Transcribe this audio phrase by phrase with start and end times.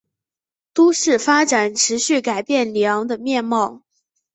[0.73, 3.83] 都市发展持续改变里昂的面貌。